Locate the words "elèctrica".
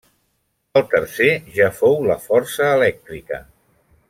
2.79-3.43